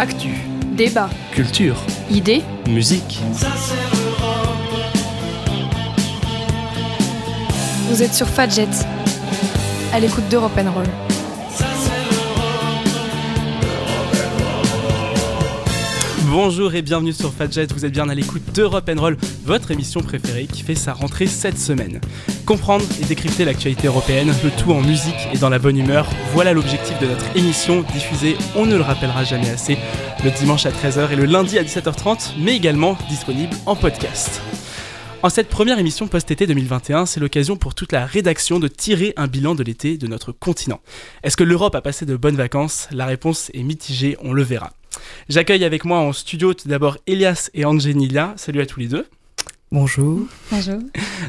[0.00, 0.30] Actu,
[0.78, 1.76] Débat, culture,
[2.10, 3.20] idées, musique.
[7.90, 8.66] vous êtes sur Fadjet,
[9.92, 10.86] à l'écoute d'Europe Roll.
[16.30, 19.18] Bonjour et bienvenue sur Fadjet, vous êtes bien à l'écoute d'Europe Roll,
[19.50, 22.00] votre émission préférée qui fait sa rentrée cette semaine.
[22.46, 26.52] Comprendre et décrypter l'actualité européenne, le tout en musique et dans la bonne humeur, voilà
[26.52, 29.76] l'objectif de notre émission diffusée, on ne le rappellera jamais assez,
[30.22, 34.40] le dimanche à 13h et le lundi à 17h30, mais également disponible en podcast.
[35.24, 39.26] En cette première émission post-été 2021, c'est l'occasion pour toute la rédaction de tirer un
[39.26, 40.78] bilan de l'été de notre continent.
[41.24, 42.86] Est-ce que l'Europe a passé de bonnes vacances?
[42.92, 44.70] La réponse est mitigée, on le verra.
[45.28, 48.34] J'accueille avec moi en studio tout d'abord Elias et Angelina.
[48.36, 49.06] Salut à tous les deux.
[49.72, 50.22] Bonjour.
[50.50, 50.80] Bonjour.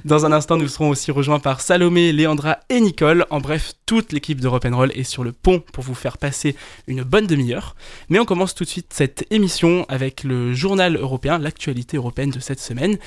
[0.04, 3.28] Dans un instant, nous serons aussi rejoints par Salomé, Léandra et Nicole.
[3.30, 6.56] En bref, toute l'équipe de Roll est sur le pont pour vous faire passer
[6.88, 7.76] une bonne demi-heure.
[8.10, 12.40] Mais on commence tout de suite cette émission avec le journal européen, l'actualité européenne de
[12.40, 12.98] cette semaine.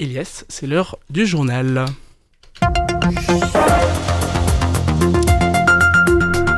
[0.00, 1.84] Elias, c'est l'heure du journal.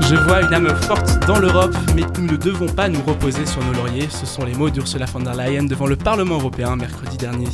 [0.08, 3.62] Je vois une âme forte dans l'Europe, mais nous ne devons pas nous reposer sur
[3.62, 4.08] nos lauriers.
[4.08, 7.48] Ce sont les mots d'Ursula von der Leyen devant le Parlement européen mercredi dernier.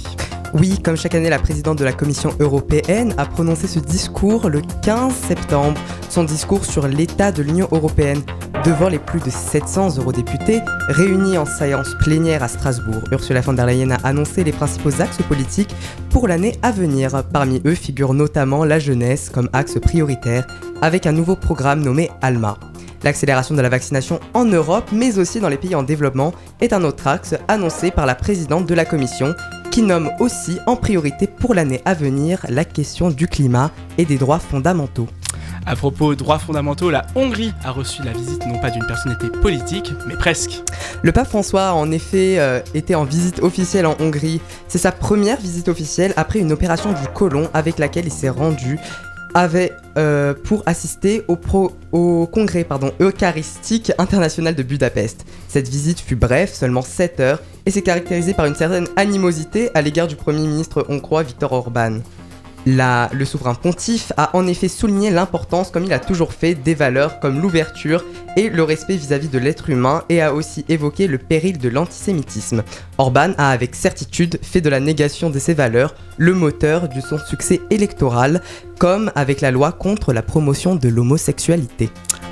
[0.55, 4.63] Oui, comme chaque année, la présidente de la Commission européenne a prononcé ce discours le
[4.83, 8.23] 15 septembre, son discours sur l'état de l'Union européenne,
[8.65, 13.03] devant les plus de 700 eurodéputés réunis en séance plénière à Strasbourg.
[13.13, 15.75] Ursula von der Leyen a annoncé les principaux axes politiques
[16.09, 17.23] pour l'année à venir.
[17.31, 20.47] Parmi eux figure notamment la jeunesse comme axe prioritaire,
[20.81, 22.59] avec un nouveau programme nommé ALMA.
[23.03, 26.83] L'accélération de la vaccination en Europe, mais aussi dans les pays en développement, est un
[26.83, 29.35] autre axe annoncé par la présidente de la Commission,
[29.71, 34.19] qui nomme aussi en priorité pour l'année à venir la question du climat et des
[34.19, 35.09] droits fondamentaux.
[35.67, 39.93] À propos droits fondamentaux, la Hongrie a reçu la visite non pas d'une personnalité politique,
[40.07, 40.63] mais presque.
[41.03, 44.41] Le pape François a en effet euh, été en visite officielle en Hongrie.
[44.67, 48.79] C'est sa première visite officielle après une opération du côlon avec laquelle il s'est rendu
[49.35, 51.37] avait euh, pour assister au,
[52.27, 52.67] congrès
[53.01, 55.25] eucharistique international de Budapest.
[55.49, 59.83] Cette visite fut brève, seulement 7 heures, et s'est caractérisée par une certaine animosité à
[59.83, 61.99] l'égard du Premier ministre hongrois Viktor Orban.
[62.67, 66.75] La- le souverain pontife a en effet souligné l'importance, comme il a toujours fait, des
[66.75, 68.05] valeurs comme l'ouverture
[68.37, 72.63] et le respect vis-à-vis de l'être humain et a aussi évoqué le péril de l'antisémitisme.
[72.99, 77.19] Orban a avec certitude fait de la négation de ces valeurs le moteur de son
[77.19, 78.43] succès électoral,
[78.79, 81.91] comme avec la loi contre la promotion de l'homosexualité.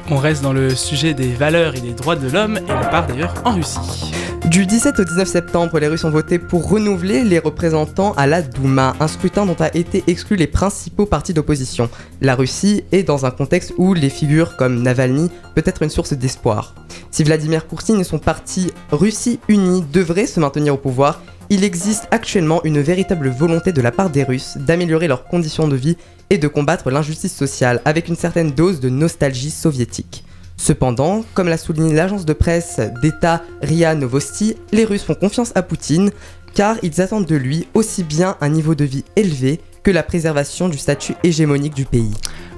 [0.08, 3.08] On reste dans le sujet des valeurs et des droits de l'homme et on part
[3.08, 4.12] d'ailleurs en Russie.
[4.46, 8.40] Du 17 au 19 septembre, les Russes ont voté pour renouveler les représentants à la
[8.40, 11.90] Douma, un scrutin dont a été exclu les principaux partis d'opposition.
[12.20, 16.12] La Russie est dans un contexte où les figures comme Navalny peut être une source
[16.12, 16.76] d'espoir.
[17.10, 21.20] Si Vladimir Poutine et son parti Russie Unie devraient se maintenir au pouvoir,
[21.50, 25.76] il existe actuellement une véritable volonté de la part des Russes d'améliorer leurs conditions de
[25.76, 25.96] vie
[26.30, 30.24] et de combattre l'injustice sociale avec une certaine dose de nostalgie soviétique.
[30.56, 35.62] Cependant, comme l'a souligné l'agence de presse d'État RIA Novosti, les Russes font confiance à
[35.62, 36.10] Poutine
[36.54, 40.68] car ils attendent de lui aussi bien un niveau de vie élevé que la préservation
[40.68, 42.14] du statut hégémonique du pays.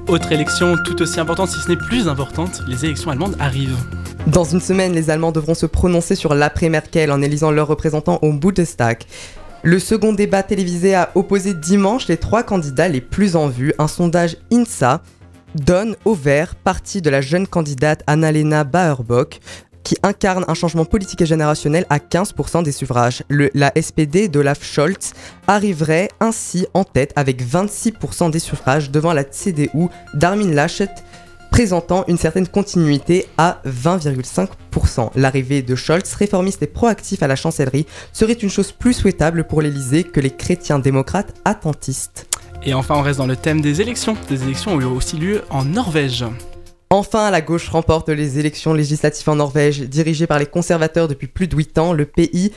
[0.09, 3.77] Autre élection tout aussi importante, si ce n'est plus importante, les élections allemandes arrivent.
[4.27, 8.33] Dans une semaine, les Allemands devront se prononcer sur l'après-Merkel en élisant leurs représentants au
[8.33, 9.03] Bundestag.
[9.63, 13.75] Le second débat télévisé a opposé dimanche les trois candidats les plus en vue.
[13.79, 15.03] Un sondage INSA
[15.55, 19.41] donne au vert parti de la jeune candidate Annalena Baerbock
[19.83, 23.23] qui incarne un changement politique et générationnel à 15% des suffrages.
[23.29, 25.13] La SPD d'Olaf Scholz
[25.47, 30.91] arriverait ainsi en tête avec 26% des suffrages devant la CDU d'Armin Laschet
[31.51, 35.11] présentant une certaine continuité à 20,5%.
[35.17, 39.63] L'arrivée de Scholz, réformiste et proactif à la chancellerie, serait une chose plus souhaitable pour
[39.63, 42.27] l'Elysée que les chrétiens démocrates attentistes.
[42.63, 44.17] Et enfin, on reste dans le thème des élections.
[44.29, 46.25] Des élections ont eu aussi lieu en Norvège.
[46.91, 49.83] Enfin, la gauche remporte les élections législatives en Norvège.
[49.83, 52.51] Dirigée par les conservateurs depuis plus de 8 ans, le pays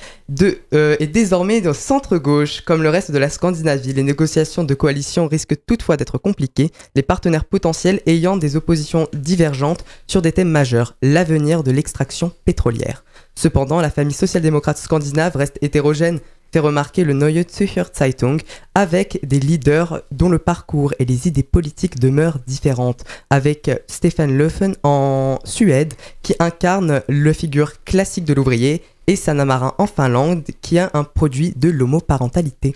[0.73, 2.61] euh, est désormais de centre-gauche.
[2.61, 7.01] Comme le reste de la Scandinavie, les négociations de coalition risquent toutefois d'être compliquées, les
[7.01, 13.03] partenaires potentiels ayant des oppositions divergentes sur des thèmes majeurs, l'avenir de l'extraction pétrolière.
[13.35, 18.39] Cependant, la famille social-démocrate scandinave reste hétérogène, fait remarquer le Neue Zürcher Zeitung,
[18.75, 24.75] avec des leaders dont le parcours et les idées politiques demeurent différentes, avec Stefan Löfven
[24.83, 30.77] en Suède, qui incarne le figure classique de l'ouvrier, et Sanna Marin en Finlande, qui
[30.77, 32.75] a un produit de l'homoparentalité.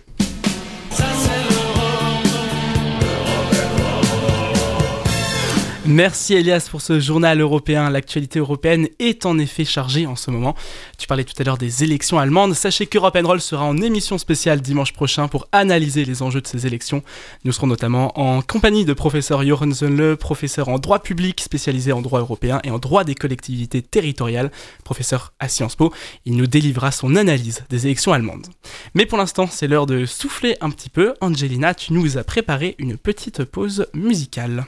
[5.88, 7.92] Merci Elias pour ce journal européen.
[7.92, 10.56] L'actualité européenne est en effet chargée en ce moment.
[10.98, 12.56] Tu parlais tout à l'heure des élections allemandes.
[12.56, 16.66] Sachez qu'Europe Roll sera en émission spéciale dimanche prochain pour analyser les enjeux de ces
[16.66, 17.04] élections.
[17.44, 22.02] Nous serons notamment en compagnie de professeur Jochen Zönle, professeur en droit public spécialisé en
[22.02, 24.52] droit européen et en droit des collectivités territoriales,
[24.84, 25.94] professeur à Sciences Po.
[26.26, 28.48] Il nous délivrera son analyse des élections allemandes.
[28.96, 31.14] Mais pour l'instant, c'est l'heure de souffler un petit peu.
[31.22, 34.66] Angelina, tu nous as préparé une petite pause musicale.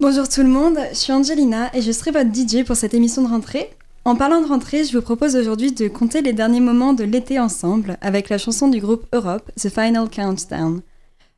[0.00, 3.22] Bonjour tout le monde, je suis Angelina et je serai votre DJ pour cette émission
[3.22, 3.68] de rentrée.
[4.04, 7.40] En parlant de rentrée, je vous propose aujourd'hui de compter les derniers moments de l'été
[7.40, 10.82] ensemble avec la chanson du groupe Europe, The Final Countdown.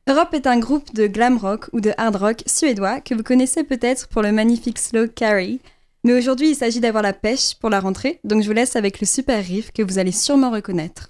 [0.06, 3.64] Europe est un groupe de glam rock ou de hard rock suédois que vous connaissez
[3.64, 5.60] peut-être pour le magnifique slow Carry,
[6.04, 9.00] mais aujourd'hui il s'agit d'avoir la pêche pour la rentrée, donc je vous laisse avec
[9.00, 11.09] le super riff que vous allez sûrement reconnaître.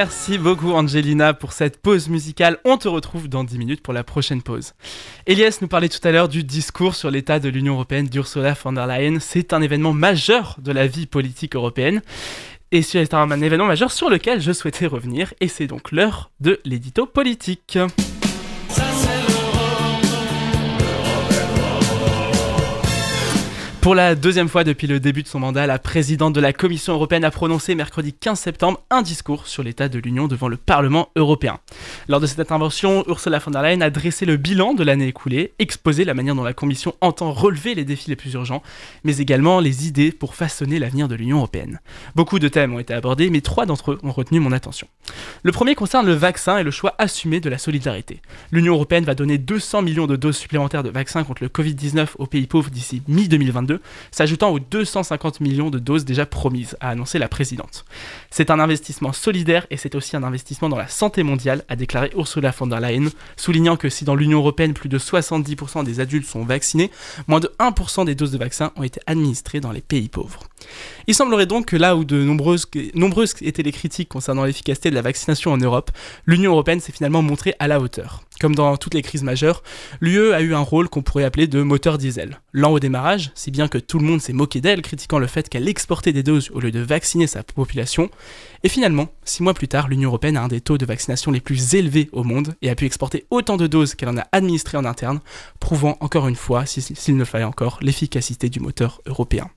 [0.00, 2.58] Merci beaucoup Angelina pour cette pause musicale.
[2.64, 4.74] On te retrouve dans 10 minutes pour la prochaine pause.
[5.26, 8.74] Elias nous parlait tout à l'heure du discours sur l'état de l'Union européenne d'Ursula von
[8.74, 9.18] der Leyen.
[9.18, 12.00] C'est un événement majeur de la vie politique européenne.
[12.70, 15.34] Et c'est un événement majeur sur lequel je souhaitais revenir.
[15.40, 17.76] Et c'est donc l'heure de l'édito politique.
[23.88, 26.92] Pour la deuxième fois depuis le début de son mandat, la présidente de la Commission
[26.92, 31.08] européenne a prononcé mercredi 15 septembre un discours sur l'état de l'Union devant le Parlement
[31.16, 31.58] européen.
[32.06, 35.54] Lors de cette intervention, Ursula von der Leyen a dressé le bilan de l'année écoulée,
[35.58, 38.62] exposé la manière dont la Commission entend relever les défis les plus urgents,
[39.04, 41.80] mais également les idées pour façonner l'avenir de l'Union européenne.
[42.14, 44.86] Beaucoup de thèmes ont été abordés, mais trois d'entre eux ont retenu mon attention.
[45.42, 48.20] Le premier concerne le vaccin et le choix assumé de la solidarité.
[48.52, 52.26] L'Union européenne va donner 200 millions de doses supplémentaires de vaccins contre le Covid-19 aux
[52.26, 53.77] pays pauvres d'ici mi-2022
[54.10, 57.84] s'ajoutant aux 250 millions de doses déjà promises, a annoncé la présidente.
[58.30, 62.10] C'est un investissement solidaire et c'est aussi un investissement dans la santé mondiale, a déclaré
[62.16, 66.26] Ursula von der Leyen, soulignant que si dans l'Union européenne plus de 70% des adultes
[66.26, 66.90] sont vaccinés,
[67.26, 70.40] moins de 1% des doses de vaccins ont été administrées dans les pays pauvres.
[71.06, 74.94] Il semblerait donc que là où de nombreuses, nombreuses étaient les critiques concernant l'efficacité de
[74.94, 75.90] la vaccination en Europe,
[76.26, 78.22] l'Union européenne s'est finalement montrée à la hauteur.
[78.40, 79.62] Comme dans toutes les crises majeures,
[80.00, 82.40] l'UE a eu un rôle qu'on pourrait appeler de moteur diesel.
[82.52, 85.48] Lent au démarrage, si bien que tout le monde s'est moqué d'elle, critiquant le fait
[85.48, 88.10] qu'elle exportait des doses au lieu de vacciner sa population.
[88.62, 91.40] Et finalement, six mois plus tard, l'Union européenne a un des taux de vaccination les
[91.40, 94.78] plus élevés au monde et a pu exporter autant de doses qu'elle en a administrées
[94.78, 95.20] en interne,
[95.58, 99.50] prouvant encore une fois, s'il ne fallait encore, l'efficacité du moteur européen.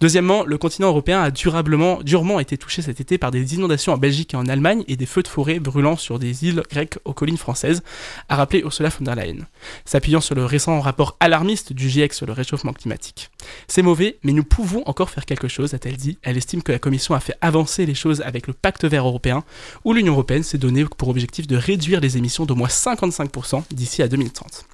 [0.00, 3.96] Deuxièmement, le continent européen a durablement, durement été touché cet été par des inondations en
[3.96, 7.12] Belgique et en Allemagne et des feux de forêt brûlant sur des îles grecques aux
[7.12, 7.82] collines françaises,
[8.28, 9.46] a rappelé Ursula von der Leyen,
[9.84, 13.30] s'appuyant sur le récent rapport alarmiste du GIEC sur le réchauffement climatique.
[13.68, 16.18] C'est mauvais, mais nous pouvons encore faire quelque chose, a-t-elle dit.
[16.22, 19.44] Elle estime que la Commission a fait avancer les choses avec le pacte vert européen,
[19.84, 24.02] où l'Union européenne s'est donné pour objectif de réduire les émissions d'au moins 55% d'ici
[24.02, 24.66] à 2030.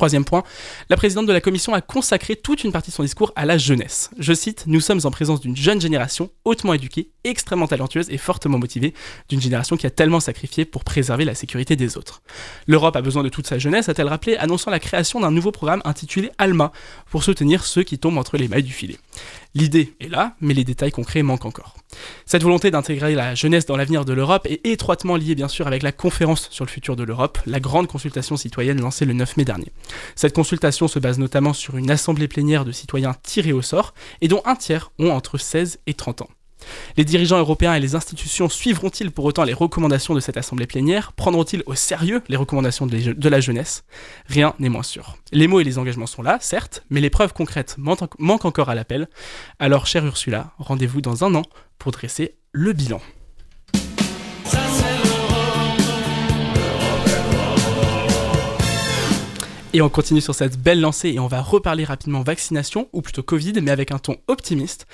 [0.00, 0.44] Troisième point,
[0.88, 3.58] la présidente de la commission a consacré toute une partie de son discours à la
[3.58, 4.08] jeunesse.
[4.18, 8.58] Je cite, Nous sommes en présence d'une jeune génération hautement éduquée, extrêmement talentueuse et fortement
[8.58, 8.94] motivée,
[9.28, 12.22] d'une génération qui a tellement sacrifié pour préserver la sécurité des autres.
[12.66, 15.82] L'Europe a besoin de toute sa jeunesse, a-t-elle rappelé, annonçant la création d'un nouveau programme
[15.84, 16.72] intitulé ALMA,
[17.10, 18.96] pour soutenir ceux qui tombent entre les mailles du filet.
[19.54, 21.74] L'idée est là, mais les détails concrets manquent encore.
[22.24, 25.82] Cette volonté d'intégrer la jeunesse dans l'avenir de l'Europe est étroitement liée bien sûr avec
[25.82, 29.44] la conférence sur le futur de l'Europe, la grande consultation citoyenne lancée le 9 mai
[29.44, 29.72] dernier.
[30.14, 34.28] Cette consultation se base notamment sur une assemblée plénière de citoyens tirés au sort, et
[34.28, 36.28] dont un tiers ont entre 16 et 30 ans.
[36.96, 41.12] Les dirigeants européens et les institutions suivront-ils pour autant les recommandations de cette assemblée plénière?
[41.12, 43.84] Prendront-ils au sérieux les recommandations de la jeunesse?
[44.26, 45.16] Rien n'est moins sûr.
[45.32, 48.74] Les mots et les engagements sont là, certes, mais les preuves concrètes manquent encore à
[48.74, 49.08] l'appel.
[49.58, 51.42] Alors, chère Ursula, rendez-vous dans un an
[51.78, 53.00] pour dresser le bilan.
[59.72, 63.22] Et on continue sur cette belle lancée et on va reparler rapidement vaccination, ou plutôt
[63.22, 64.86] Covid, mais avec un ton optimiste.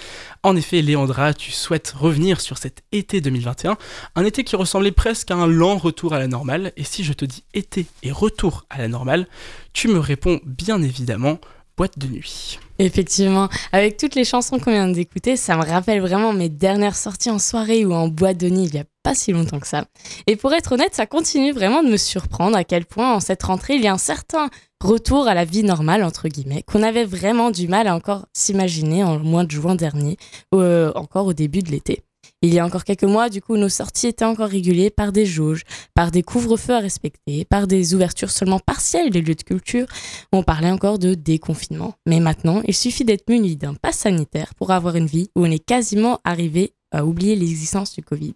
[0.43, 3.79] En effet, Léandra, tu souhaites revenir sur cet été 2021,
[4.17, 6.73] un été qui ressemblait presque à un lent retour à la normale.
[6.77, 9.27] Et si je te dis été et retour à la normale,
[9.73, 11.39] tu me réponds bien évidemment
[11.77, 12.59] boîte de nuit.
[12.79, 17.31] Effectivement, avec toutes les chansons qu'on vient d'écouter, ça me rappelle vraiment mes dernières sorties
[17.31, 19.87] en soirée ou en boîte de nuit il y a pas si longtemps que ça.
[20.27, 23.43] Et pour être honnête, ça continue vraiment de me surprendre à quel point en cette
[23.43, 27.05] rentrée il y a un certain retour à la vie normale entre guillemets qu'on avait
[27.05, 30.17] vraiment du mal à encore s'imaginer en mois de juin dernier,
[30.55, 32.03] euh, encore au début de l'été.
[32.43, 35.25] Il y a encore quelques mois, du coup, nos sorties étaient encore régulées par des
[35.25, 35.65] jauges,
[35.95, 39.87] par des couvre-feux à respecter, par des ouvertures seulement partielles des lieux de culture.
[40.33, 41.95] On parlait encore de déconfinement.
[42.07, 45.51] Mais maintenant, il suffit d'être muni d'un pass sanitaire pour avoir une vie où on
[45.51, 48.35] est quasiment arrivé à oublier l'existence du Covid.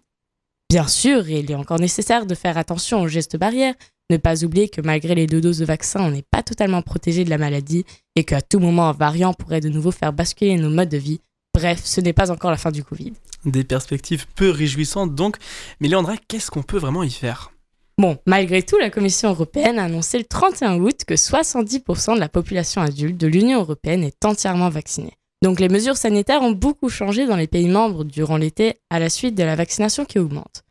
[0.69, 3.75] Bien sûr, il est encore nécessaire de faire attention aux gestes barrières,
[4.11, 7.23] ne pas oublier que malgré les deux doses de vaccin, on n'est pas totalement protégé
[7.23, 10.69] de la maladie et qu'à tout moment un variant pourrait de nouveau faire basculer nos
[10.69, 11.21] modes de vie.
[11.53, 13.13] Bref, ce n'est pas encore la fin du Covid.
[13.45, 15.37] Des perspectives peu réjouissantes donc,
[15.79, 17.51] mais Léandra, qu'est-ce qu'on peut vraiment y faire?
[17.97, 22.29] Bon, malgré tout, la Commission européenne a annoncé le 31 août que 70% de la
[22.29, 25.13] population adulte de l'Union européenne est entièrement vaccinée.
[25.43, 29.09] Donc les mesures sanitaires ont beaucoup changé dans les pays membres durant l'été à la
[29.09, 30.63] suite de la vaccination qui augmente.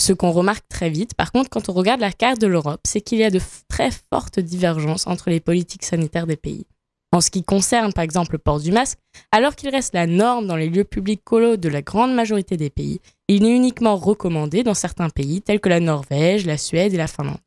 [0.00, 3.00] Ce qu'on remarque très vite, par contre, quand on regarde la carte de l'Europe, c'est
[3.00, 6.66] qu'il y a de très fortes divergences entre les politiques sanitaires des pays.
[7.10, 8.98] En ce qui concerne par exemple le port du masque,
[9.32, 12.70] alors qu'il reste la norme dans les lieux publics colos de la grande majorité des
[12.70, 16.98] pays, il est uniquement recommandé dans certains pays tels que la Norvège, la Suède et
[16.98, 17.38] la Finlande.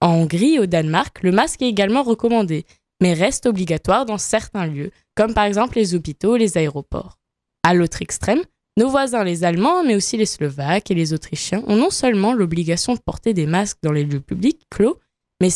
[0.00, 2.66] En Hongrie et au Danemark, le masque est également recommandé,
[3.00, 7.18] mais reste obligatoire dans certains lieux, comme par exemple les hôpitaux et les aéroports.
[7.62, 8.42] À l'autre extrême,
[8.78, 12.94] Nos voisins, les Allemands, mais aussi les Slovaques et les Autrichiens, ont non seulement l'obligation
[12.94, 15.00] de porter des masques dans les lieux publics clos,
[15.40, 15.48] mais,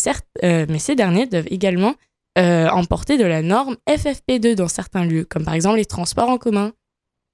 [0.42, 1.94] euh, ces derniers doivent également
[2.36, 6.36] euh, emporter de la norme FFP2 dans certains lieux, comme par exemple les transports en
[6.36, 6.72] commun.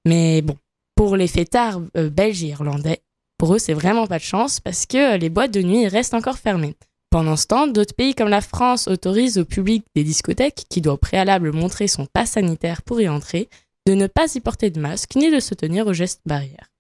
[0.05, 0.59] Mais bon,
[0.95, 3.01] pour les fêtards euh, belges et irlandais,
[3.39, 6.37] pour eux, c'est vraiment pas de chance parce que les boîtes de nuit restent encore
[6.37, 6.77] fermées.
[7.09, 10.95] Pendant ce temps, d'autres pays comme la France autorisent au public des discothèques, qui doit
[10.95, 13.49] au préalable montrer son pass sanitaire pour y entrer,
[13.89, 16.71] de ne pas y porter de masque ni de se tenir aux gestes barrières.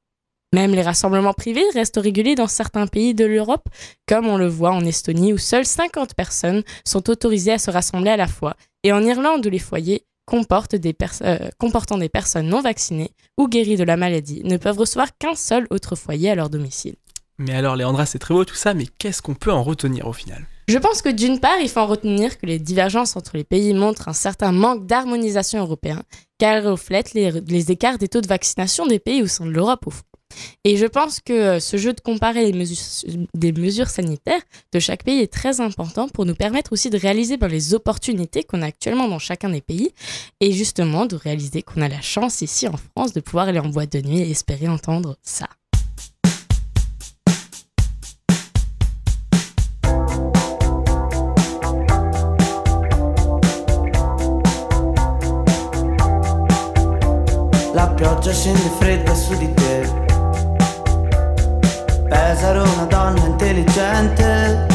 [0.53, 3.67] Même les rassemblements privés restent régulés dans certains pays de l'Europe,
[4.07, 8.11] comme on le voit en Estonie où seules 50 personnes sont autorisées à se rassembler
[8.11, 13.12] à la fois, et en Irlande où les foyers euh, comportant des personnes non vaccinées
[13.38, 16.97] ou guéries de la maladie ne peuvent recevoir qu'un seul autre foyer à leur domicile.
[17.38, 20.12] Mais alors Léandra, c'est très beau tout ça, mais qu'est-ce qu'on peut en retenir au
[20.12, 20.47] final?
[20.68, 23.72] Je pense que d'une part, il faut en retenir que les divergences entre les pays
[23.72, 26.02] montrent un certain manque d'harmonisation européen,
[26.38, 29.87] car elles reflètent les, écarts des taux de vaccination des pays au sein de l'Europe
[29.87, 29.92] au.
[30.64, 34.78] Et je pense que euh, ce jeu de comparer les mesures, des mesures sanitaires de
[34.78, 38.60] chaque pays est très important pour nous permettre aussi de réaliser ben, les opportunités qu'on
[38.60, 39.90] a actuellement dans chacun des pays
[40.40, 43.70] et justement de réaliser qu'on a la chance ici en France de pouvoir aller en
[43.70, 45.48] boîte de nuit et espérer entendre ça.
[58.18, 59.88] Pioggia scende fredda su di te.
[62.09, 64.66] Pesaro una donna intelligente.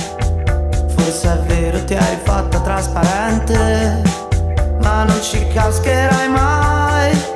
[0.96, 4.02] Forse è vero ti hai fatta trasparente
[4.82, 7.33] Ma non ci cascherai mai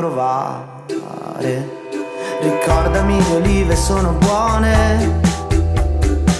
[0.00, 1.78] provare.
[2.40, 5.20] Ricordami le olive sono buone.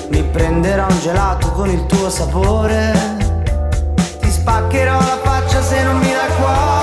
[0.09, 2.93] Mi prenderò un gelato con il tuo sapore.
[4.19, 6.80] Ti spaccherò la faccia se non mi dai cuore.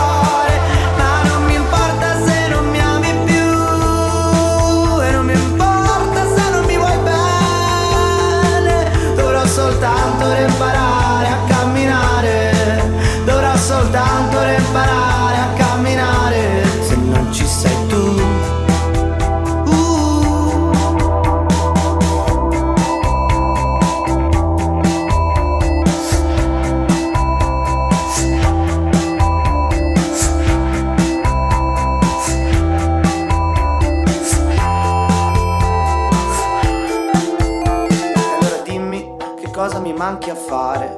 [39.98, 40.96] Manchi a fare.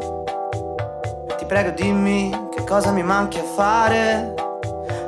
[1.38, 4.34] Ti prego dimmi che cosa mi manchi a fare.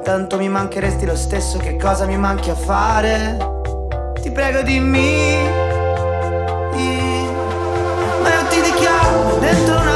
[0.01, 3.37] Tanto mi mancheresti lo stesso che cosa mi manchi a fare.
[4.21, 5.69] Ti prego dimmi.
[8.21, 9.90] Ma io ti dichiaro dentro una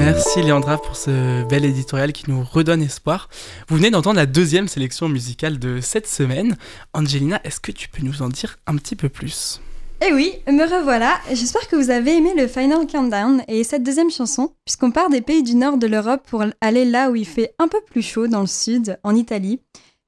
[0.00, 3.28] Merci Léandra pour ce bel éditorial qui nous redonne espoir.
[3.68, 6.56] Vous venez d'entendre la deuxième sélection musicale de cette semaine.
[6.94, 9.60] Angelina, est-ce que tu peux nous en dire un petit peu plus?
[10.00, 11.20] Eh oui, me revoilà.
[11.30, 15.20] J'espère que vous avez aimé le Final Countdown et cette deuxième chanson, puisqu'on part des
[15.20, 18.26] pays du nord de l'Europe pour aller là où il fait un peu plus chaud,
[18.26, 19.60] dans le sud, en Italie.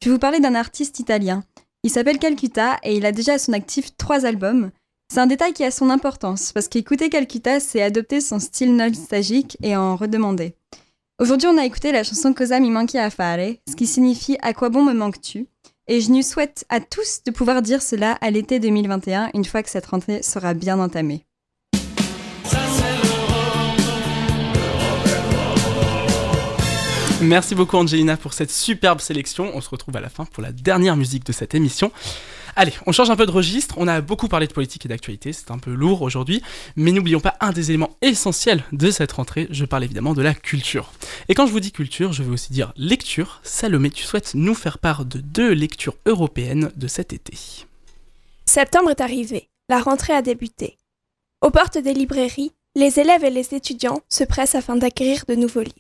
[0.03, 1.45] Je vais vous parler d'un artiste italien.
[1.85, 4.71] Il s'appelle Calcutta et il a déjà à son actif trois albums.
[5.13, 9.59] C'est un détail qui a son importance, parce qu'écouter Calcutta, c'est adopter son style nostalgique
[9.63, 10.55] et en redemander.
[11.19, 14.55] Aujourd'hui, on a écouté la chanson Cosa mi manchi a fare, ce qui signifie À
[14.55, 15.49] quoi bon me manques-tu?
[15.87, 19.63] Et je nous souhaite à tous de pouvoir dire cela à l'été 2021, une fois
[19.63, 21.27] que cette rentrée sera bien entamée.
[27.21, 29.51] Merci beaucoup Angelina pour cette superbe sélection.
[29.55, 31.93] On se retrouve à la fin pour la dernière musique de cette émission.
[32.55, 33.77] Allez, on change un peu de registre.
[33.79, 36.43] On a beaucoup parlé de politique et d'actualité, c'est un peu lourd aujourd'hui,
[36.77, 39.49] mais n'oublions pas un des éléments essentiels de cette rentrée.
[39.51, 40.93] Je parle évidemment de la culture.
[41.29, 43.41] Et quand je vous dis culture, je veux aussi dire lecture.
[43.43, 47.35] Salomé, tu souhaites nous faire part de deux lectures européennes de cet été.
[48.45, 50.77] Septembre est arrivé, la rentrée a débuté.
[51.41, 55.61] Aux portes des librairies, les élèves et les étudiants se pressent afin d'acquérir de nouveaux
[55.61, 55.77] livres.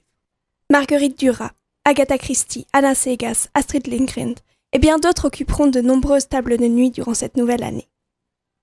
[0.71, 1.53] Marguerite Duras,
[1.85, 4.35] Agatha Christie, Anna Segas, Astrid Lindgren
[4.73, 7.89] et bien d'autres occuperont de nombreuses tables de nuit durant cette nouvelle année.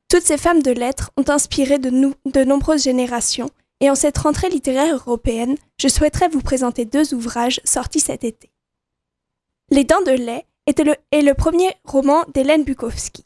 [0.09, 4.95] Toutes ces femmes de lettres ont inspiré de, nombreuses générations et en cette rentrée littéraire
[4.95, 8.49] européenne, je souhaiterais vous présenter deux ouvrages sortis cet été.
[9.69, 13.25] Les Dents de lait est le premier roman d'Hélène Bukowski.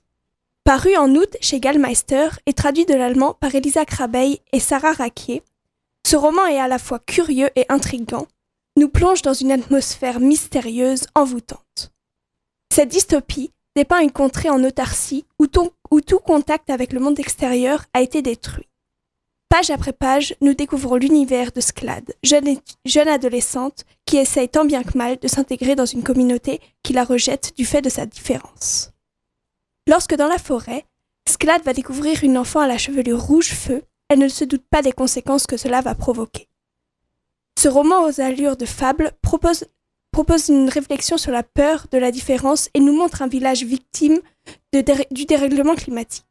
[0.66, 5.42] Paru en août chez Gallmeister et traduit de l'allemand par Elisa Krabeil et Sarah Raquier,
[6.06, 8.28] ce roman est à la fois curieux et intrigant,
[8.78, 11.92] nous plonge dans une atmosphère mystérieuse, envoûtante.
[12.76, 18.02] Cette dystopie dépeint une contrée en autarcie où, tout contact avec le monde extérieur a
[18.02, 18.68] été détruit.
[19.48, 24.82] Page après page, nous découvrons l'univers de Sklad, jeune, jeune adolescente qui essaye tant bien
[24.82, 28.90] que mal de s'intégrer dans une communauté qui la rejette du fait de sa différence.
[29.88, 30.84] Lorsque dans la forêt,
[31.30, 34.82] Sklad va découvrir une enfant à la chevelure rouge feu, elle ne se doute pas
[34.82, 36.48] des conséquences que cela va provoquer.
[37.60, 39.66] Ce roman aux allures de fable propose,
[40.14, 44.20] propose une réflexion sur la peur de la différence et nous montre un village victime
[44.72, 46.26] du dérèglement climatique.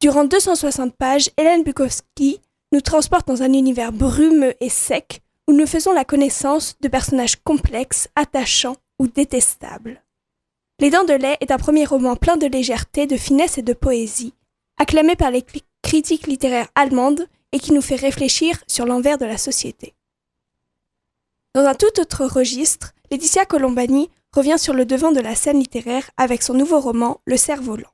[0.00, 2.40] Durant 260 pages, Hélène Bukowski
[2.72, 7.36] nous transporte dans un univers brumeux et sec où nous faisons la connaissance de personnages
[7.36, 10.02] complexes, attachants ou détestables.
[10.80, 13.72] Les Dents de lait est un premier roman plein de légèreté, de finesse et de
[13.72, 14.34] poésie,
[14.78, 15.44] acclamé par les
[15.82, 19.94] critiques littéraires allemandes et qui nous fait réfléchir sur l'envers de la société.
[21.56, 26.10] Dans un tout autre registre, Laetitia Colombani revient sur le devant de la scène littéraire
[26.18, 27.88] avec son nouveau roman Le cerf-volant.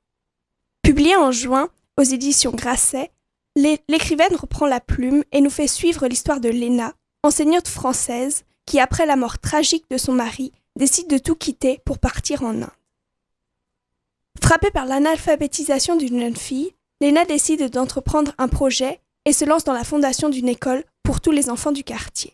[0.83, 3.13] Publié en juin aux éditions Grasset,
[3.55, 8.81] l'é- l'écrivaine reprend la plume et nous fait suivre l'histoire de Léna, enseignante française, qui
[8.81, 12.67] après la mort tragique de son mari, décide de tout quitter pour partir en Inde.
[14.43, 19.73] Frappée par l'analphabétisation d'une jeune fille, Léna décide d'entreprendre un projet et se lance dans
[19.73, 22.33] la fondation d'une école pour tous les enfants du quartier.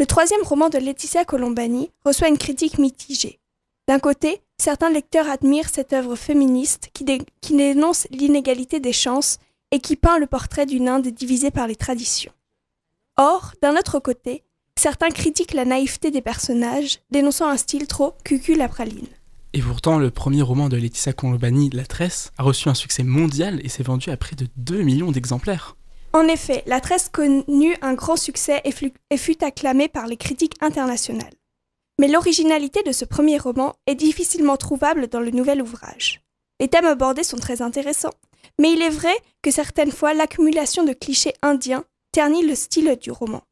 [0.00, 3.38] Le troisième roman de Laetitia Colombani reçoit une critique mitigée.
[3.86, 9.36] D'un côté, certains lecteurs admirent cette œuvre féministe qui, dé- qui dénonce l'inégalité des chances
[9.72, 12.32] et qui peint le portrait d'une Inde divisée par les traditions.
[13.18, 14.42] Or, d'un autre côté,
[14.74, 19.06] certains critiquent la naïveté des personnages, dénonçant un style trop cucul la praline.
[19.52, 23.60] Et pourtant, le premier roman de Laetitia Colombani, La Tresse, a reçu un succès mondial
[23.64, 25.76] et s'est vendu à près de 2 millions d'exemplaires.
[26.12, 31.34] En effet, La Tresse connut un grand succès et fut, acclamée par les critiques internationales.
[32.00, 36.22] Mais l'originalité de ce premier roman est difficilement trouvable dans le nouvel ouvrage.
[36.58, 38.14] Les thèmes abordés sont très intéressants,
[38.58, 43.12] mais il est vrai que certaines fois l'accumulation de clichés indiens ternit le style du
[43.12, 43.42] roman.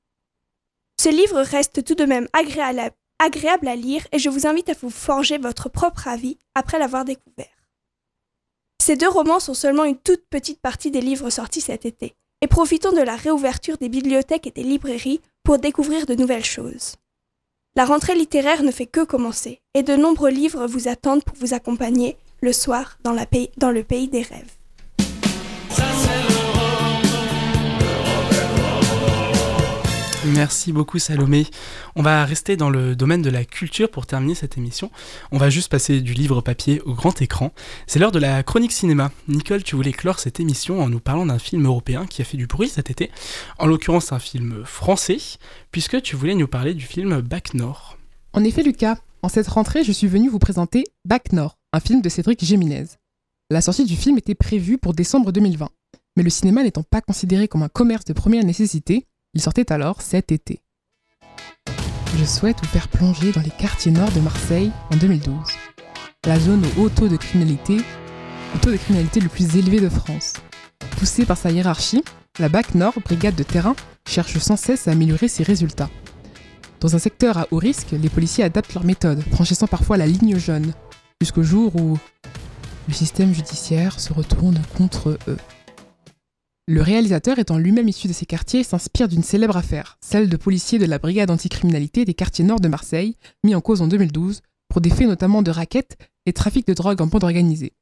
[1.00, 4.90] Ce livre reste tout de même agréable à lire et je vous invite à vous
[4.90, 7.46] forger votre propre avis après l'avoir découvert.
[8.82, 12.46] Ces deux romans sont seulement une toute petite partie des livres sortis cet été et
[12.46, 16.96] profitons de la réouverture des bibliothèques et des librairies pour découvrir de nouvelles choses.
[17.76, 21.54] La rentrée littéraire ne fait que commencer, et de nombreux livres vous attendent pour vous
[21.54, 24.56] accompagner le soir dans, le pays des rêves.
[30.34, 31.46] Merci beaucoup Salomé.
[31.96, 34.90] On va rester dans le domaine de la culture pour terminer cette émission.
[35.32, 37.52] On va juste passer du livre papier au grand écran.
[37.86, 39.10] C'est l'heure de la chronique cinéma.
[39.28, 42.36] Nicole, tu voulais clore cette émission en nous parlant d'un film européen qui a fait
[42.36, 43.10] du bruit cet été.
[43.58, 45.18] En l'occurrence un film français,
[45.70, 47.96] puisque tu voulais nous parler du film Bac Nord.
[48.32, 52.02] En effet, Lucas, en cette rentrée, je suis venu vous présenter Bac Nord, un film
[52.02, 52.86] de Cédric Géminez.
[53.50, 55.70] La sortie du film était prévue pour décembre 2020,
[56.16, 59.06] mais le cinéma n'étant pas considéré comme un commerce de première nécessité,
[59.38, 60.62] il sortait alors cet été.
[62.18, 65.32] Je souhaite vous faire plonger dans les quartiers nord de Marseille en 2012,
[66.26, 69.88] la zone au haut taux de criminalité, le taux de criminalité le plus élevé de
[69.88, 70.32] France.
[70.98, 72.02] Poussée par sa hiérarchie,
[72.40, 73.76] la BAC Nord, brigade de terrain,
[74.08, 75.90] cherche sans cesse à améliorer ses résultats.
[76.80, 80.36] Dans un secteur à haut risque, les policiers adaptent leurs méthodes, franchissant parfois la ligne
[80.36, 80.72] jaune,
[81.20, 81.96] jusqu'au jour où
[82.88, 85.36] le système judiciaire se retourne contre eux.
[86.70, 90.78] Le réalisateur étant lui-même issu de ces quartiers s'inspire d'une célèbre affaire, celle de policiers
[90.78, 94.82] de la brigade anticriminalité des quartiers nord de Marseille, mis en cause en 2012 pour
[94.82, 97.72] des faits notamment de raquettes et trafic de drogue en bande organisée.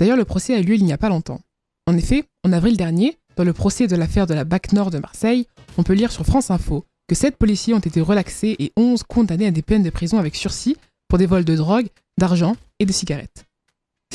[0.00, 1.40] D'ailleurs, le procès a eu lieu il n'y a pas longtemps.
[1.86, 4.98] En effet, en avril dernier, dans le procès de l'affaire de la BAC Nord de
[4.98, 5.46] Marseille,
[5.78, 9.46] on peut lire sur France Info que 7 policiers ont été relaxés et 11 condamnés
[9.46, 12.92] à des peines de prison avec sursis pour des vols de drogue, d'argent et de
[12.92, 13.46] cigarettes.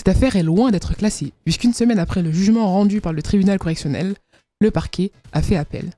[0.08, 3.60] Cette affaire est loin d'être classée, puisqu'une semaine après le jugement rendu par le tribunal
[3.60, 4.16] correctionnel,
[4.62, 5.92] le parquet a fait appel.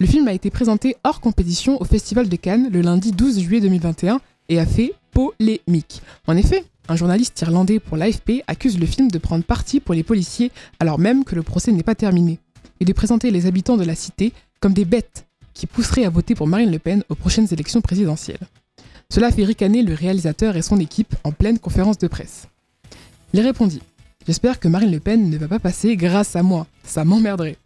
[0.00, 3.60] Le film a été présenté hors compétition au Festival de Cannes le lundi 12 juillet
[3.60, 6.00] 2021 et a fait polémique.
[6.26, 10.02] En effet, un journaliste irlandais pour l'AFP accuse le film de prendre parti pour les
[10.02, 12.38] policiers alors même que le procès n'est pas terminé,
[12.80, 16.34] et de présenter les habitants de la cité comme des bêtes qui pousseraient à voter
[16.34, 18.48] pour Marine Le Pen aux prochaines élections présidentielles.
[19.14, 22.48] Cela fait ricaner le réalisateur et son équipe en pleine conférence de presse.
[23.32, 23.80] Il répondit
[24.26, 27.56] J'espère que Marine Le Pen ne va pas passer grâce à moi, ça m'emmerderait.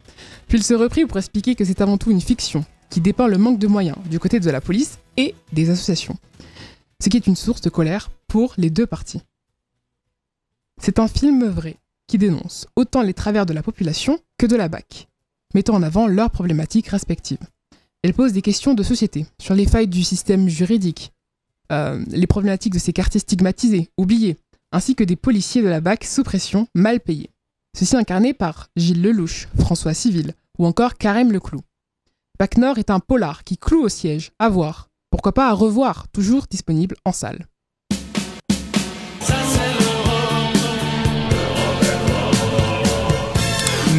[0.47, 3.39] Puis il se reprit pour expliquer que c'est avant tout une fiction, qui dépeint le
[3.39, 6.17] manque de moyens du côté de la police et des associations.
[7.01, 9.23] Ce qui est une source de colère pour les deux parties.
[10.79, 14.67] C'est un film vrai qui dénonce autant les travers de la population que de la
[14.67, 15.07] BAC,
[15.55, 17.47] mettant en avant leurs problématiques respectives.
[18.03, 21.11] Elle pose des questions de société sur les failles du système juridique,
[21.71, 24.37] euh, les problématiques de ces quartiers stigmatisés, oubliés,
[24.71, 27.29] ainsi que des policiers de la BAC sous pression, mal payés.
[27.77, 31.61] Ceci incarné par Gilles Lelouch, François Civil ou encore Carême Leclou.
[32.39, 36.07] BAC Nord est un polar qui cloue au siège, à voir, pourquoi pas à revoir,
[36.09, 37.47] toujours disponible en salle.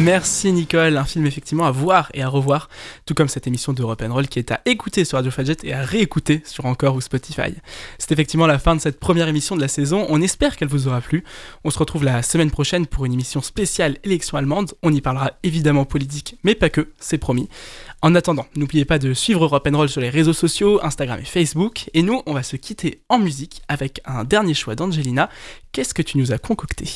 [0.03, 2.69] Merci Nicole, un film effectivement à voir et à revoir,
[3.05, 5.83] tout comme cette émission de Roll qui est à écouter sur Radio Fadjet et à
[5.83, 7.53] réécouter sur Encore ou Spotify.
[7.99, 10.87] C'est effectivement la fin de cette première émission de la saison, on espère qu'elle vous
[10.87, 11.23] aura plu.
[11.63, 15.33] On se retrouve la semaine prochaine pour une émission spéciale élection allemande, on y parlera
[15.43, 17.47] évidemment politique, mais pas que, c'est promis.
[18.01, 22.01] En attendant, n'oubliez pas de suivre Roll sur les réseaux sociaux, Instagram et Facebook, et
[22.01, 25.29] nous, on va se quitter en musique avec un dernier choix d'Angelina.
[25.71, 26.89] Qu'est-ce que tu nous as concocté?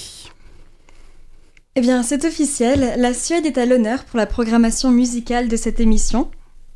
[1.78, 5.82] Eh bien, c'est officiel, la Suède est à l'honneur pour la programmation musicale de cette
[5.82, 6.32] émission.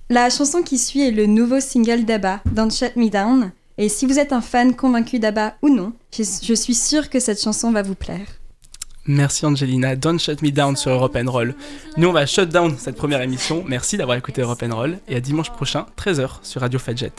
[0.09, 3.51] La chanson qui suit est le nouveau single d'ABBA, Don't Shut Me Down.
[3.77, 7.41] Et si vous êtes un fan convaincu d'ABBA ou non, je, suis sûre que cette
[7.41, 8.27] chanson va vous plaire.
[9.05, 11.55] Merci Angelina, Don't Shut Me Down sur Europe Roll.
[11.95, 13.63] Nous on va shut down cette première émission.
[13.65, 17.13] Merci d'avoir écouté Europe Roll et à dimanche prochain, 13h sur Radio Fadjet.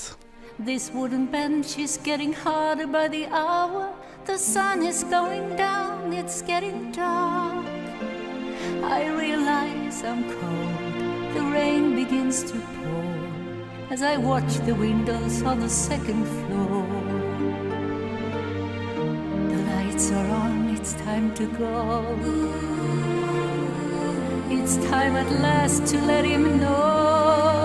[0.63, 3.95] This wooden bench is getting harder by the hour.
[4.27, 7.65] The sun is going down, it's getting dark.
[8.85, 15.61] I realize I'm cold, the rain begins to pour as I watch the windows on
[15.61, 16.85] the second floor.
[19.49, 22.05] The lights are on, it's time to go.
[24.51, 27.60] It's time at last to let him know.